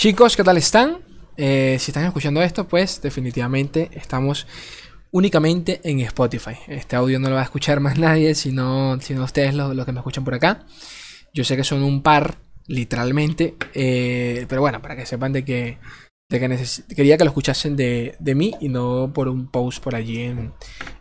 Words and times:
Chicos, 0.00 0.34
¿qué 0.34 0.42
tal 0.42 0.56
están? 0.56 1.00
Eh, 1.36 1.76
si 1.78 1.90
están 1.90 2.06
escuchando 2.06 2.40
esto, 2.40 2.66
pues 2.66 3.02
definitivamente 3.02 3.90
estamos 3.92 4.46
únicamente 5.10 5.82
en 5.84 6.00
Spotify. 6.00 6.54
Este 6.68 6.96
audio 6.96 7.20
no 7.20 7.28
lo 7.28 7.34
va 7.34 7.42
a 7.42 7.44
escuchar 7.44 7.80
más 7.80 7.98
nadie, 7.98 8.34
sino, 8.34 8.98
sino 9.02 9.22
ustedes 9.22 9.52
los, 9.52 9.84
que 9.84 9.92
me 9.92 9.98
escuchan 9.98 10.24
por 10.24 10.32
acá. 10.32 10.64
Yo 11.34 11.44
sé 11.44 11.54
que 11.54 11.64
son 11.64 11.82
un 11.82 12.02
par, 12.02 12.38
literalmente, 12.66 13.56
eh, 13.74 14.46
pero 14.48 14.62
bueno, 14.62 14.80
para 14.80 14.96
que 14.96 15.04
sepan 15.04 15.34
de 15.34 15.44
que, 15.44 15.76
quería 16.30 17.18
que 17.18 17.24
lo 17.24 17.28
escuchasen 17.28 17.76
de, 17.76 18.16
mí 18.34 18.54
y 18.58 18.70
no 18.70 19.12
por 19.12 19.28
un 19.28 19.50
post 19.50 19.84
por 19.84 19.94
allí 19.94 20.22
en, 20.22 20.54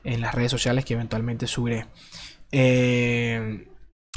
las 0.03 0.35
redes 0.35 0.51
sociales 0.51 0.83
que 0.83 0.95
eventualmente 0.95 1.47
subiré. 1.47 1.85
Eh, 2.51 3.65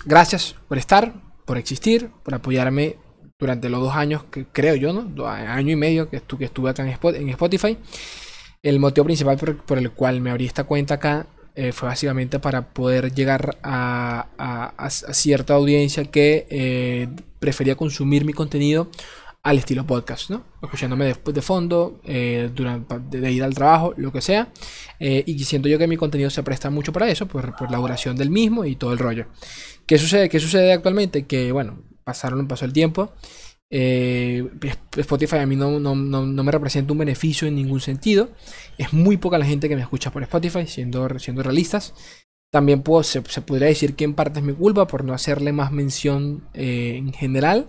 gracias 0.04 0.56
por 0.66 0.76
estar, 0.76 1.22
por 1.46 1.56
existir, 1.56 2.10
por 2.24 2.34
apoyarme 2.34 2.96
durante 3.42 3.68
los 3.68 3.80
dos 3.80 3.96
años 3.96 4.22
que 4.30 4.46
creo 4.46 4.76
yo, 4.76 4.92
¿no? 4.92 5.26
Año 5.26 5.72
y 5.72 5.76
medio 5.76 6.08
que 6.08 6.18
estuve, 6.18 6.38
que 6.38 6.44
estuve 6.44 6.70
acá 6.70 6.84
en 6.84 7.28
Spotify. 7.28 7.76
El 8.62 8.78
motivo 8.78 9.04
principal 9.04 9.36
por, 9.36 9.78
el 9.78 9.90
cual 9.90 10.20
me 10.20 10.30
abrí 10.30 10.46
esta 10.46 10.62
cuenta 10.62 10.94
acá 10.94 11.26
eh, 11.56 11.72
fue 11.72 11.88
básicamente 11.88 12.38
para 12.38 12.68
poder 12.68 13.12
llegar 13.12 13.58
a, 13.64 14.76
cierta 14.88 15.54
audiencia 15.54 16.04
que 16.04 16.46
eh, 16.50 17.08
prefería 17.40 17.74
consumir 17.74 18.24
mi 18.24 18.32
contenido 18.32 18.88
al 19.42 19.58
estilo 19.58 19.84
podcast, 19.84 20.30
¿no? 20.30 20.44
Escuchándome 20.62 21.06
después 21.06 21.34
de 21.34 21.42
fondo, 21.42 22.00
eh, 22.04 22.48
durante, 22.54 23.00
de, 23.18 23.32
ir 23.32 23.42
al 23.42 23.54
trabajo, 23.54 23.92
lo 23.96 24.12
que 24.12 24.20
sea. 24.20 24.52
y 25.00 25.36
siento 25.42 25.68
yo 25.68 25.80
que 25.80 25.88
mi 25.88 25.96
contenido 25.96 26.30
se 26.30 26.44
presta 26.44 26.70
mucho 26.70 26.92
para 26.92 27.08
eso, 27.08 27.26
por, 27.26 27.68
la 27.72 27.78
duración 27.78 28.14
del 28.14 28.30
mismo 28.30 28.64
y 28.64 28.76
todo 28.76 28.92
el 28.92 29.00
rollo. 29.00 29.26
¿Qué 29.84 29.98
sucede? 29.98 30.28
¿Qué 30.28 30.38
sucede 30.38 30.72
actualmente? 30.72 31.26
Que, 31.26 31.50
bueno, 31.50 31.82
pasaron, 32.04 32.48
pasó 32.48 32.64
el 32.64 32.72
tiempo. 32.72 33.12
Eh, 33.74 34.46
Spotify 34.98 35.38
a 35.38 35.46
mí 35.46 35.56
no, 35.56 35.80
no, 35.80 35.94
no, 35.96 36.44
me 36.44 36.52
representa 36.52 36.92
un 36.92 36.98
beneficio 36.98 37.48
en 37.48 37.56
ningún 37.56 37.80
sentido. 37.80 38.30
Es 38.76 38.92
muy 38.92 39.16
poca 39.16 39.38
la 39.38 39.46
gente 39.46 39.68
que 39.68 39.74
me 39.74 39.80
escucha 39.80 40.12
por 40.12 40.22
Spotify, 40.22 40.66
siendo, 40.66 41.18
siendo 41.18 41.42
realistas. 41.42 41.94
También 42.52 42.82
puedo, 42.82 43.02
se, 43.02 43.22
podría 43.22 43.68
decir 43.68 43.96
que 43.96 44.04
en 44.04 44.12
parte 44.12 44.40
es 44.40 44.44
mi 44.44 44.52
culpa 44.52 44.86
por 44.86 45.04
no 45.04 45.14
hacerle 45.14 45.52
más 45.52 45.72
mención 45.72 46.46
eh, 46.52 46.96
en 46.98 47.14
general. 47.14 47.66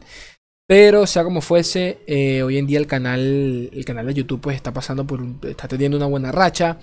Pero 0.68 1.08
sea 1.08 1.24
como 1.24 1.40
fuese, 1.40 2.00
eh, 2.06 2.44
hoy 2.44 2.58
en 2.58 2.68
día 2.68 2.80
el 2.80 2.88
canal, 2.88 3.70
el 3.72 3.86
canal 3.86 4.06
de 4.08 4.14
YouTube 4.14 4.42
pues 4.42 4.58
está 4.58 4.74
pasando 4.74 5.08
por 5.08 5.22
está 5.44 5.68
teniendo 5.70 5.98
una 5.98 6.06
buena 6.08 6.32
racha. 6.34 6.80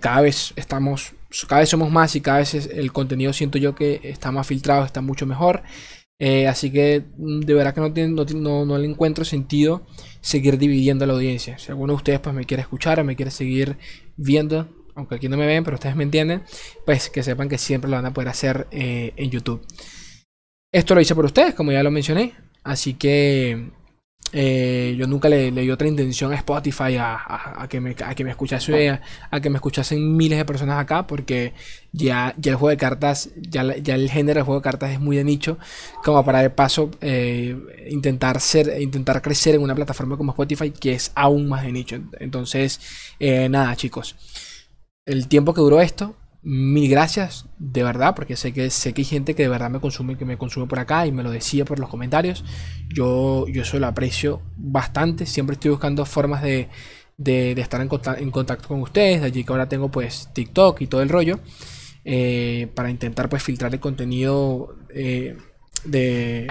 cada 0.00 0.20
vez 0.20 0.52
estamos, 0.56 1.12
cada 1.48 1.60
vez 1.60 1.68
somos 1.68 1.90
más 1.90 2.14
y 2.14 2.20
cada 2.20 2.38
vez 2.38 2.54
el 2.54 2.92
contenido 2.92 3.32
siento 3.32 3.58
yo 3.58 3.74
que 3.74 4.00
está 4.04 4.30
más 4.30 4.46
filtrado, 4.46 4.84
está 4.84 5.00
mucho 5.00 5.26
mejor. 5.26 5.62
Eh, 6.24 6.46
así 6.46 6.70
que 6.70 7.02
mm, 7.16 7.40
de 7.40 7.52
verdad 7.52 7.74
que 7.74 7.80
no, 7.80 7.92
tiene, 7.92 8.10
no, 8.10 8.64
no, 8.64 8.78
le 8.78 8.86
encuentro 8.86 9.24
sentido 9.24 9.84
seguir 10.20 10.56
dividiendo 10.56 11.04
la 11.04 11.14
audiencia. 11.14 11.58
Si 11.58 11.72
alguno 11.72 11.94
de 11.94 11.96
ustedes 11.96 12.20
pues 12.20 12.32
me 12.32 12.44
quiere 12.44 12.60
escuchar 12.60 13.00
o 13.00 13.04
me 13.04 13.16
quiere 13.16 13.32
seguir 13.32 13.76
viendo, 14.16 14.68
aunque 14.94 15.16
aquí 15.16 15.28
no 15.28 15.36
me 15.36 15.46
ven, 15.46 15.64
pero 15.64 15.74
ustedes 15.74 15.96
me 15.96 16.04
entienden, 16.04 16.44
pues 16.86 17.10
que 17.10 17.24
sepan 17.24 17.48
que 17.48 17.58
siempre 17.58 17.90
lo 17.90 17.96
van 17.96 18.06
a 18.06 18.14
poder 18.14 18.28
hacer 18.28 18.68
eh, 18.70 19.12
en 19.16 19.30
YouTube. 19.30 19.66
Esto 20.70 20.94
lo 20.94 21.00
hice 21.00 21.16
por 21.16 21.24
ustedes, 21.24 21.54
como 21.54 21.72
ya 21.72 21.82
lo 21.82 21.90
mencioné. 21.90 22.34
Así 22.62 22.94
que 22.94 23.72
eh, 24.32 24.94
yo 24.96 25.06
nunca 25.06 25.28
le, 25.28 25.50
di 25.50 25.70
otra 25.70 25.86
intención 25.86 26.32
a 26.32 26.36
Spotify 26.36 26.96
a, 26.98 27.66
que, 27.68 27.80
me, 27.80 27.90
a 27.90 28.14
que 28.14 28.24
me 28.24 28.32
a, 28.32 29.40
que 29.40 29.50
me 29.50 29.56
escuchasen 29.56 30.16
miles 30.16 30.38
de 30.38 30.44
personas 30.44 30.78
acá, 30.78 31.06
porque 31.06 31.52
ya, 31.92 32.34
ya 32.38 32.52
el 32.52 32.56
juego 32.56 32.70
de 32.70 32.76
cartas, 32.78 33.30
ya, 33.36 33.76
ya 33.76 33.94
el 33.94 34.10
género 34.10 34.38
del 34.38 34.44
juego 34.44 34.60
de 34.60 34.64
cartas 34.64 34.92
es 34.92 35.00
muy 35.00 35.16
de 35.16 35.24
nicho, 35.24 35.58
como 36.02 36.24
para 36.24 36.40
de 36.40 36.50
paso 36.50 36.90
eh, 37.02 37.56
intentar 37.90 38.40
ser, 38.40 38.80
intentar 38.80 39.20
crecer 39.20 39.54
en 39.54 39.62
una 39.62 39.74
plataforma 39.74 40.16
como 40.16 40.32
Spotify, 40.32 40.70
que 40.70 40.94
es 40.94 41.12
aún 41.14 41.48
más 41.48 41.62
de 41.64 41.72
nicho. 41.72 41.98
Entonces, 42.18 42.80
eh, 43.20 43.48
nada, 43.48 43.76
chicos. 43.76 44.16
El 45.04 45.28
tiempo 45.28 45.52
que 45.52 45.60
duró 45.60 45.80
esto, 45.80 46.16
mil 46.42 46.90
gracias, 46.90 47.46
de 47.58 47.84
verdad, 47.84 48.14
porque 48.16 48.36
sé 48.36 48.52
que, 48.52 48.68
sé 48.70 48.92
que 48.92 49.02
hay 49.02 49.06
gente 49.06 49.34
que 49.34 49.44
de 49.44 49.48
verdad 49.48 49.70
me 49.70 49.80
consume, 49.80 50.18
que 50.18 50.24
me 50.24 50.36
consume 50.36 50.66
por 50.66 50.78
acá 50.80 51.06
y 51.06 51.12
me 51.12 51.22
lo 51.22 51.30
decía 51.30 51.64
por 51.64 51.78
los 51.78 51.88
comentarios. 51.88 52.44
Yo, 52.88 53.46
yo 53.48 53.62
eso 53.62 53.78
lo 53.78 53.86
aprecio 53.86 54.42
bastante, 54.56 55.26
siempre 55.26 55.54
estoy 55.54 55.70
buscando 55.70 56.04
formas 56.04 56.42
de, 56.42 56.68
de, 57.16 57.52
estar 57.52 57.80
en, 57.80 57.88
en, 58.18 58.30
contacto 58.30 58.68
con 58.68 58.80
ustedes, 58.80 59.20
de 59.20 59.26
allí 59.28 59.44
que 59.44 59.52
ahora 59.52 59.68
tengo 59.68 59.90
pues 59.90 60.30
TikTok 60.32 60.80
y 60.80 60.86
todo 60.88 61.02
el 61.02 61.08
rollo, 61.08 61.38
eh, 62.04 62.68
para 62.74 62.90
intentar 62.90 63.28
pues 63.28 63.42
filtrar 63.42 63.72
el 63.72 63.80
contenido 63.80 64.76
eh, 64.92 65.36
de, 65.84 66.50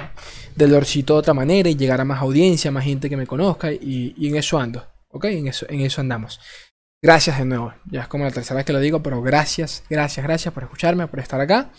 del 0.56 0.72
Lorcito 0.72 1.16
de 1.16 1.20
otra 1.20 1.34
manera 1.34 1.70
y 1.70 1.76
llegar 1.76 2.00
a 2.00 2.06
más 2.06 2.22
audiencia, 2.22 2.72
más 2.72 2.86
gente 2.86 3.10
que 3.10 3.18
me 3.18 3.28
conozca 3.28 3.74
y, 3.74 4.14
y 4.18 4.30
en 4.30 4.38
eso 4.38 4.58
ando, 4.58 4.86
¿ok? 5.10 5.26
En 5.26 5.48
eso, 5.48 5.66
en 5.70 5.82
eso 5.82 6.00
andamos. 6.00 6.40
Gracias 7.04 7.40
de 7.40 7.46
nuevo. 7.46 7.74
Ya 7.86 8.02
es 8.02 8.08
como 8.08 8.26
la 8.26 8.32
tercera 8.32 8.58
vez 8.58 8.66
que 8.66 8.74
lo 8.74 8.80
digo, 8.80 9.02
pero 9.02 9.22
gracias, 9.22 9.84
gracias, 9.90 10.24
gracias 10.24 10.54
por 10.54 10.64
escucharme, 10.64 11.08
por 11.08 11.20
estar 11.20 11.42
acá. 11.42 11.72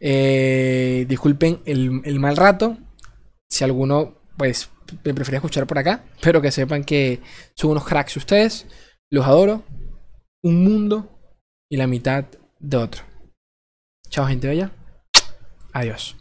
Eh, 0.00 1.04
disculpen 1.06 1.60
el, 1.66 2.18
mal 2.18 2.36
rato. 2.36 2.78
Si 3.48 3.62
alguno, 3.62 4.22
pues, 4.38 4.70
me 5.04 5.14
prefería 5.14 5.38
escuchar 5.38 5.66
por 5.66 5.78
acá. 5.78 6.04
Pero 6.22 6.40
que 6.40 6.50
sepan 6.50 6.84
que 6.84 7.20
son 7.54 7.72
unos 7.72 7.84
cracks 7.84 8.16
ustedes. 8.16 8.66
Los 9.10 9.26
adoro. 9.26 9.64
Un 10.42 10.64
mundo 10.64 11.10
y 11.70 11.76
la 11.76 11.86
mitad 11.86 12.24
de 12.58 12.76
otro. 12.76 13.02
Chao, 14.08 14.26
gente 14.26 14.48
bella. 14.48 14.70
Adiós. 15.72 16.16